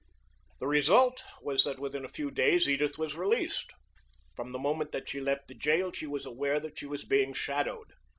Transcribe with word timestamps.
The 0.59 0.65
result 0.65 1.23
was 1.43 1.63
that 1.63 1.77
within 1.77 2.03
a 2.03 2.07
few 2.09 2.31
days 2.31 2.67
Edith 2.67 2.97
was 2.97 3.15
released. 3.15 3.69
From 4.35 4.51
the 4.51 4.57
moment 4.57 4.91
that 4.93 5.07
she 5.09 5.21
left 5.21 5.47
the 5.47 5.53
jail 5.53 5.91
she 5.91 6.07
was 6.07 6.25
aware 6.25 6.59
that 6.59 6.79
she 6.79 6.87
was 6.87 7.05
being 7.05 7.33
shadowed. 7.33 7.93